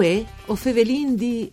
[0.00, 1.50] Uè, o Fevelin di...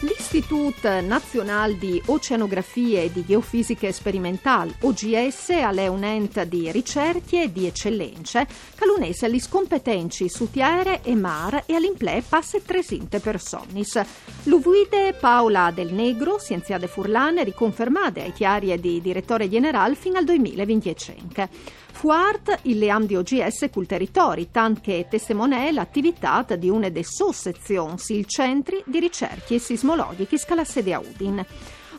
[0.00, 7.52] L'Istitut Nacional di Oceanografie e di Geofisiche Sperimental, OGS, è un ente di ricerche e
[7.52, 8.46] di eccellenze
[8.76, 13.98] che l'unese agli scompetenci su tiere e mar e all'imple passe tresinte personis.
[14.42, 21.48] L'uvuide Paola Del Negro, scienziate furlane, riconfermate ai chiari di direttore generale fino al 2025.
[21.94, 27.32] Fuart il leam di OGS col territori, tant che testimonè l'attività di una delle sue
[27.32, 31.42] sezioni, il Centri di Ricerche Sismologiche scala sede a Udin.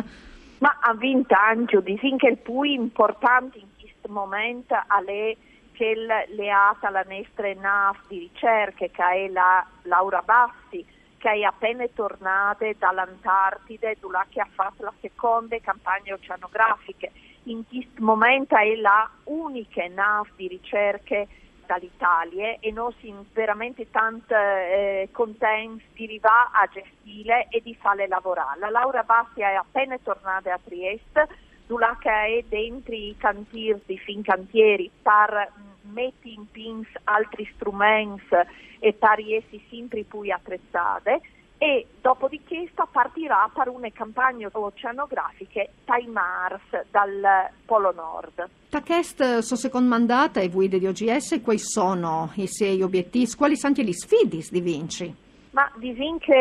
[0.63, 5.37] ma ha vinto anche, disin che il più importante in questo momento è
[5.73, 5.93] che
[6.29, 10.85] leata alla nostra NAF di ricerca, che è la Laura Bassi,
[11.17, 17.09] che è appena tornata dall'Antartide, dove ha fatto la seconda campagna oceanografica.
[17.43, 21.25] In questo momento è la unica NAF di ricerca
[21.73, 28.07] dall'Italia e noi siamo veramente tanto eh, contenti di arrivare a gestire e di farle
[28.07, 28.59] lavorare.
[28.59, 31.27] La Laura Bassi è appena tornata a Trieste,
[31.65, 35.51] dove è dentro i cantieri di Fincantieri per
[35.81, 38.35] mettere in pins altri strumenti
[38.79, 41.21] e per essere sempre più attrezzate
[41.63, 48.49] e dopodiché partirà per una campagna oceanografiche dai Mars dal Polo Nord.
[48.67, 53.33] Takest, suo secondo mandato e guide di OGS, quali sono i suoi obiettivi?
[53.33, 55.15] Quali sono gli sfidi di Vinci?
[55.51, 56.33] Ma di Vinci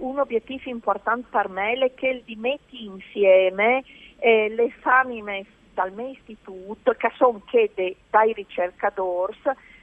[0.00, 3.84] un obiettivo importante per me è che di metti insieme
[4.18, 7.70] eh, le anime dal mio istituto, che sono che
[8.10, 9.36] dai ricercatori,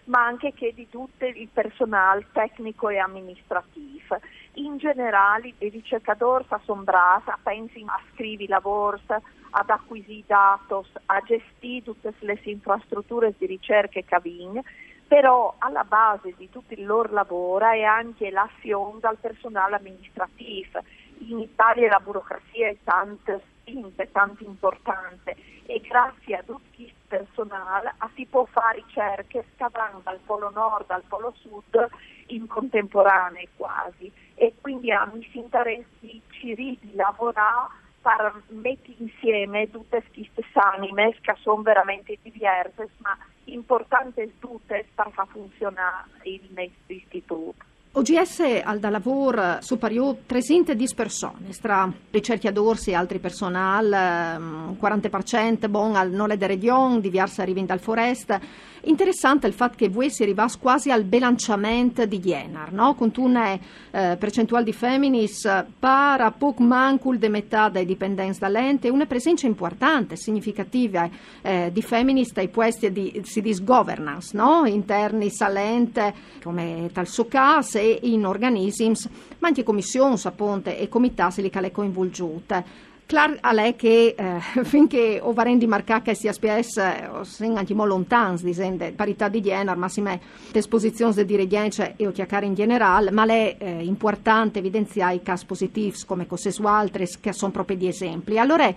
[0.06, 4.20] ma anche che di tutto il personale tecnico e amministrativo.
[4.56, 10.74] In generale i ricercatori sono bravi, pensano a scrivere lavori, ad acquisire dati,
[11.06, 14.64] a gestire tutte le infrastrutture di ricerca che avvengono,
[15.08, 20.80] però alla base di tutto il loro lavoro è anche l'azione dal personale amministrativo.
[21.20, 23.42] In Italia la burocrazia è tanto
[23.72, 30.20] spinta, tanto importante e grazie a tutto questo personale si può fare ricerche scavando dal
[30.26, 31.88] polo nord al polo sud
[32.28, 39.70] in contemporanea quasi e quindi a mi si interessi ci di lavorare per mettere insieme
[39.70, 46.94] tutte queste anime che sono veramente diverse ma importanti tutte per far funzionare il nostro
[46.94, 47.71] istituto.
[47.94, 55.96] OGS al da lavoro superiore 310 persone, tra ricercatori e altri personal, 40% ehm, bon
[55.98, 58.40] al Nole de Region, diverse arrivano dal Forest.
[58.84, 62.96] Interessante il fatto che voi si arrivasse quasi al bilanciamento di Jenar, no?
[62.96, 69.06] con una eh, percentuale di femminis para poco mancul de metà dei dipendenti dall'ente, una
[69.06, 71.08] presenza importante, significativa
[71.44, 73.22] eh, di femminis dai posti di,
[73.62, 74.66] governance, no?
[74.66, 78.94] interni salente, come tal suo caso, in organismi,
[79.40, 82.90] ma anche commissioni, appunto, e comitati che le coinvolgiute.
[83.12, 87.84] Clar a lei che eh, finché o varendi marcacca sia SPS eh, sen anche mo
[87.84, 90.22] lontans disende parità di genere massime
[90.54, 95.94] esposizioni di dirigente e o in generale ma è eh, importante evidenziare i casi positivi
[96.06, 98.76] come cose su altre che sono proprio di esempi allora eh,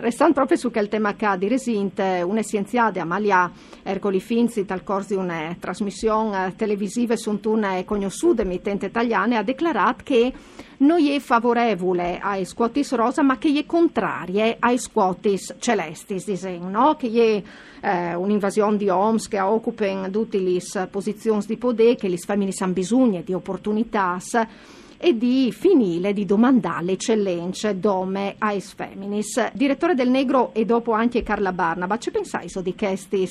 [0.00, 3.52] restando proprio su quel tema che di resinte un'essenziale Amalia
[3.82, 10.04] Ercoli Finzi dal corso di una trasmissione televisiva su una conosciuta emittente italiana ha dichiarato
[10.04, 10.32] che
[10.84, 16.96] non è favorevole ai squatis rosa ma che è contraria ai squatis celestis, disegno, no?
[16.96, 17.42] che
[17.80, 20.60] è eh, un'invasione di OMS che occupano tutte le
[20.90, 24.18] posizioni di potere, che le femmine hanno bisogno di opportunità
[24.98, 29.52] e di finire di domandare eccellenze dome ais feminis.
[29.52, 33.26] Direttore del Negro e dopo anche Carla Barnaba, ci pensai so di queste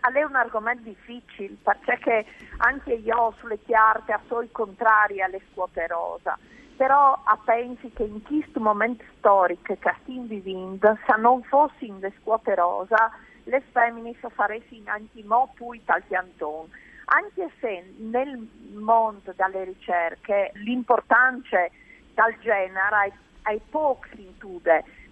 [0.00, 0.18] dichiarazioni?
[0.18, 2.24] è un argomento difficile perché
[2.58, 6.38] anche io sulle chiarte sono contraria alle quote rosa
[6.76, 12.54] però pensi che in questo momento storico che stiamo vivendo se non fossero le quote
[12.54, 13.10] rosa
[13.44, 16.68] le femmine faressero anche mo più tal piantone
[17.12, 21.66] anche se nel mondo delle ricerche l'importanza
[22.14, 23.12] del genere
[23.42, 24.32] è poco si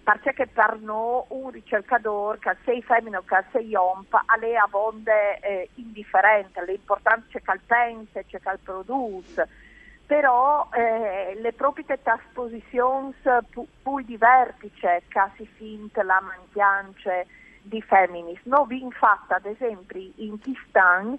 [0.09, 4.55] intende perché per noi un ricercatore che sei femmina o che sei omp a lei
[4.55, 9.47] a vonde eh, indifferente, l'importante c'è che pensa, c'è che produce,
[10.05, 13.13] però eh, le proprie trasposizioni
[13.49, 17.23] più di vertice che si finta la mancanza
[17.61, 18.39] di femminis.
[18.49, 21.17] Abbiamo fatto ad esempio in Kistan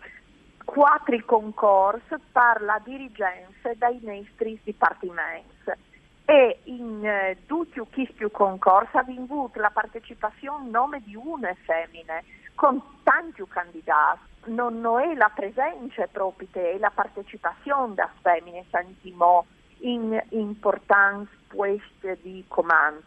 [0.65, 5.89] quattro concorsi per la dirigenza dei nostri dipartimenti
[6.31, 12.23] e in eh, tutti questi concorsi ha avuto la partecipazione in nome di una femmina
[12.55, 14.21] con tanti candidati.
[14.45, 19.47] Non, non è la presenza proprio, è la partecipazione da femmine sentimo
[19.81, 23.03] in importanza posti di comando.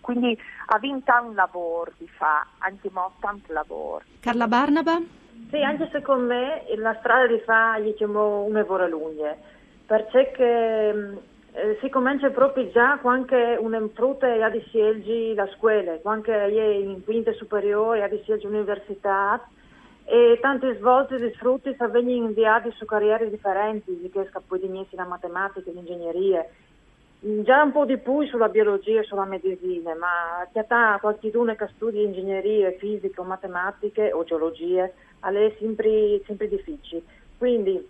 [0.00, 4.04] Quindi ha vinto un lavoro di fa, anche tanto lavoro.
[4.20, 5.00] Carla Barnaba?
[5.50, 9.36] Sì, anche secondo me la strada di fa diciamo una vora lunga,
[9.86, 10.30] perché
[11.56, 16.46] eh, si comincia proprio già quando un frutta ha di scelgi la scuola, quando è
[16.46, 19.40] in quinta superiore ha di scelgi l'università
[20.04, 25.70] e tante volte i frutti vengono inviati su carriere differenti, che poi di la matematica,
[25.70, 26.44] l'ingegneria,
[27.20, 30.66] già un po' di più sulla biologia e sulla medicina, ma c'è
[31.00, 34.90] qualcuno che studia ingegneria, fisica o matematiche o geologia,
[35.20, 37.02] è sempre, sempre difficile.
[37.38, 37.88] Quindi,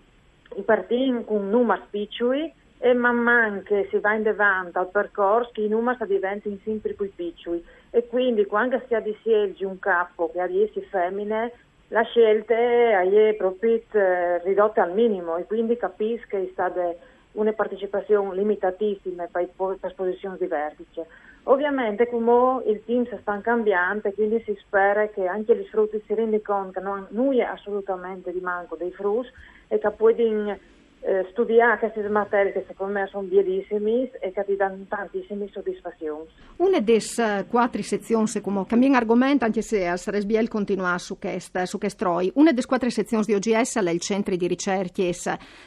[0.56, 2.52] i partiti con numeri piccoli
[2.84, 7.10] e man mano che si va in avanti al percorso i numeri diventano sempre più
[7.14, 11.50] piccoli e quindi quando si ha di scelti un capo che ha 10 femmine
[11.88, 16.94] la scelta è proprio eh, ridotta al minimo e quindi capisco che è stata
[17.32, 19.48] una partecipazione limitatissima per,
[19.80, 21.06] per posizioni di vertice.
[21.44, 26.14] Ovviamente come il team si sta cambiando quindi si spera che anche gli frutti si
[26.14, 29.30] rendano conto che non è assolutamente di manco dei frutti
[29.69, 30.14] e che poi
[31.06, 36.26] eh, studiare queste materie che secondo me sono bellissime e che ti danno tantissime soddisfazioni.
[36.56, 41.78] Una delle quattro sezioni, come cambia argomento, anche se al Saresbiel continua su questo su
[41.98, 45.12] roi, una delle quattro sezioni di OGS è il centro di ricerche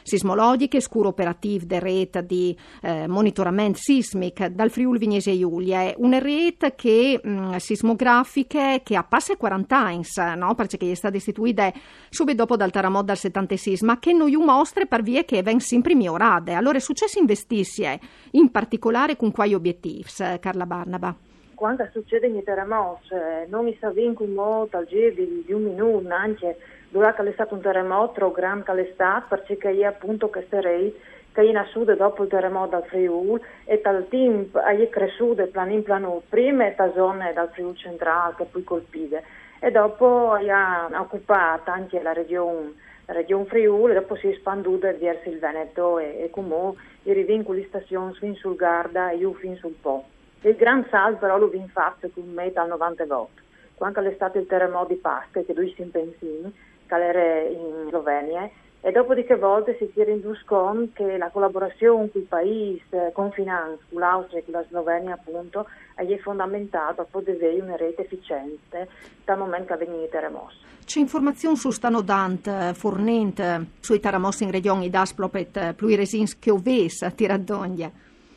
[0.02, 5.92] sismologiche, scuro operativo di rete di eh, monitoramento sismico dal Friuli Vignese Giulia.
[5.98, 10.02] Una rete che, mh, sismografiche che ha passato 40 anni,
[10.36, 10.54] no?
[10.56, 11.72] perché è stata istituita
[12.08, 15.94] subito dopo dal terremoto del 76, ma che noi mostra per via che vengono sempre
[15.94, 16.52] migliorate.
[16.52, 18.00] Allora è successo investisse
[18.30, 20.06] in particolare con quali obiettivi,
[20.40, 21.14] Carla Barnaba?
[21.54, 26.56] Quando succede i terremoti, eh, non mi sa vincono al giro di, un minuto, anche
[26.88, 30.94] durante è stato un terremoto grande stato, perché io appunto che sarei
[31.32, 35.82] che in sud dopo il terremoto del Friuli e dal team è cresciuto plan in
[35.82, 39.22] plano prima e da zone del Friuli centrale che poi colpite
[39.60, 42.72] e dopo ha occupato anche la regione
[43.10, 46.74] Regione Friuli, dopo si è espanduta verso il Veneto e, e come
[47.04, 50.04] i rivincoli stazioni fin sul Garda e io fin sul Po.
[50.42, 53.42] Il gran salto però l'ho fatto con me dal 98,
[53.74, 56.54] quando è stato il terremoto di Pasca, che lui si impensini,
[56.86, 58.48] che era in Slovenia,
[58.80, 62.82] e dopo di che volte si è renduto conto che la collaborazione con i paesi
[63.12, 68.02] confinanti, con l'Austria e con la Slovenia appunto, è fondamentale per poter avere una rete
[68.02, 68.88] efficiente
[69.24, 70.54] dal momento che vengono i terremoti.
[70.84, 77.10] C'è informazioni su stanno dante, fornente, sui terremoti in regioni d'Asplopet, Pluiresins che oves a
[77.10, 77.90] Tiradogna?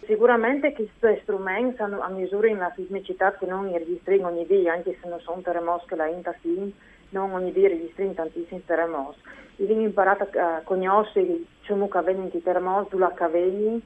[0.06, 4.98] Sicuramente questi strumenti hanno a misura in la sismicità che non registriamo ogni giorno, anche
[5.00, 6.74] se non sono terremoti che la INTA si
[7.12, 9.20] non ogni giorno registriamo tantissimi terremoti
[9.64, 13.82] abbiamo imparato a conoscere ciò che avviene in terremoti, dove avviene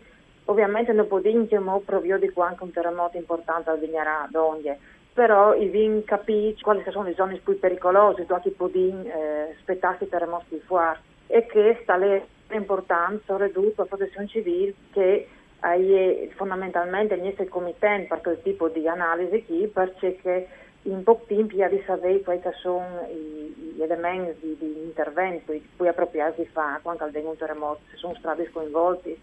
[0.46, 4.77] Ovviamente non possiamo periodico anche un terremoto importante al Vignarà d'Onghie,
[5.12, 10.46] però i vin capisce quali sono le zone più pericolose, dove possiamo eh, aspettare terremoti
[10.50, 15.27] più forti e che sta l'importanza ridurre la protezione civile che
[15.62, 20.48] è fondamentalmente il comitato per quel tipo di analisi qui perché
[20.86, 25.88] in poco tempo ha di sapere quali sono gli elementi di, di intervento di cui
[25.88, 29.18] appropriarsi fare quando avviene un terremoto, se sono strade coinvolte,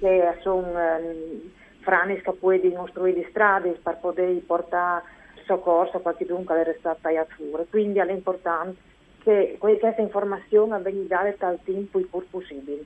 [0.00, 5.04] se sono eh, frani che possono costruire strade per poter portare
[5.44, 7.66] soccorso a qualche dunque alle restate tagliature.
[7.68, 8.76] Quindi è importante
[9.22, 12.84] che questa informazione venga data al tempo il più possibile.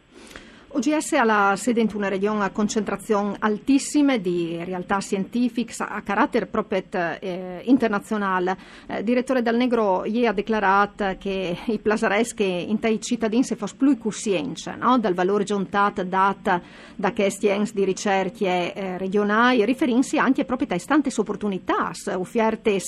[0.70, 6.44] OGS ha la sede in una regione a concentrazione altissima di realtà scientifiche a carattere
[6.44, 6.82] proprio
[7.20, 8.56] eh, internazionale.
[8.86, 13.76] Eh, direttore Dal Negro ieri ha dichiarato che i plasareschi in tai cittadini se fosse
[13.76, 14.98] più coscienza no?
[14.98, 16.60] dal valore giuntato dato
[16.94, 22.78] da questi enti di ricerche eh, regionali, riferendosi anche proprio a tante opportunità offerte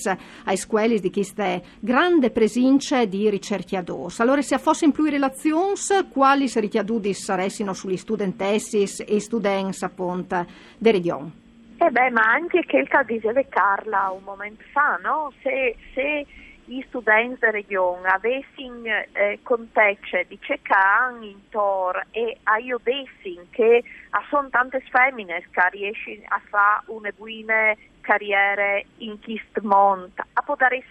[0.45, 4.13] ai scuole di queste grandi presenze di ricerchiatori.
[4.19, 5.73] Allora, se fossero più relazioni,
[6.13, 10.47] quali si richiaduti saressero sugli studentessi e studenti appunto
[10.79, 11.33] della regione.
[11.79, 15.33] Eh beh, ma anche che il diceva Carla un momento fa, no?
[15.43, 16.27] Se, se
[16.67, 23.83] gli studenti della regione avessero eh, contezze di cercare in tor e aiutassero che
[24.29, 30.83] sono tante femmine che riescono a fare una buona carriera in questo mondo, a poter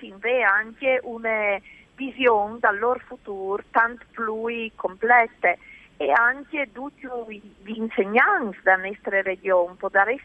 [0.43, 1.59] anche una
[1.95, 5.55] visione dal loro futuro tanto più completa
[6.01, 7.05] e anche tutti
[7.61, 10.15] gli insegnanti della nostra regione può dare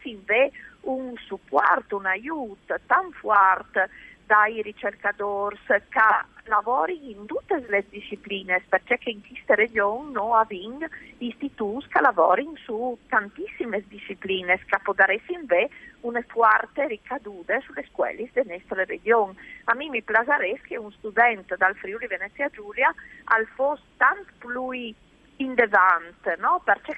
[0.82, 3.90] un supporto, un aiuto tan forte
[4.24, 5.80] dai ricercatori che
[6.44, 10.86] lavorano in tutte le discipline, perché in questa regione noi abbiamo
[11.18, 15.20] istituti che lavorano su tantissime discipline, che può dare
[16.02, 19.34] una forte ricaduta sulle scuole della nostra regione.
[19.64, 24.50] A me mi piacerebbe che un studente dal Friuli Venezia Giulia al fosse tanto più
[25.36, 26.60] in devant, no?
[26.64, 26.94] perché è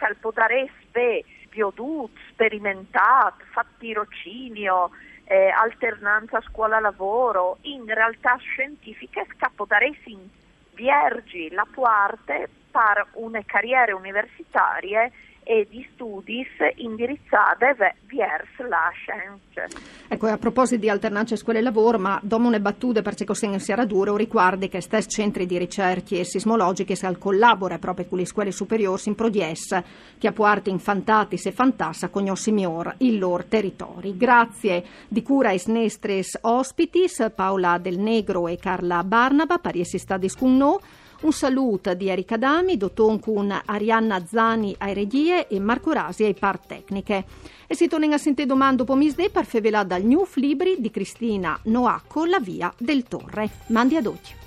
[1.48, 4.90] piodut, sperimentato, fatto tirocinio,
[5.24, 15.10] eh, alternanza scuola-lavoro, in realtà scientifiche scapodaresi viergi la parte per una carriera universitaria
[15.48, 19.78] e di studi indirizzate verso la scienza.
[20.08, 23.58] Ecco, a proposito di alternanza scuola e lavoro, ma dopo una battuta per ciò che
[23.60, 28.26] si era duro, riguardi che stessi centri di ricerche sismologiche si collabora proprio con le
[28.26, 29.82] scuole superiori in prodies
[30.18, 34.16] che appuarte infantati e fantassa con miglior il loro territori.
[34.16, 40.56] Grazie di cura ai snestres ospitis, Paola Del Negro e Carla Barnaba, pariesi stadis con
[40.56, 40.78] noi.
[41.18, 46.34] Un saluto di Erika Dami, dottor con Arianna Zani ai regie e Marco Rasi ai
[46.34, 47.24] par tecniche.
[47.66, 51.58] E si torna a sentire domani dopo misdè per fevelà dal New Libri di Cristina
[51.64, 53.48] Noacco, La via del Torre.
[53.68, 54.45] Mandi ad oggi.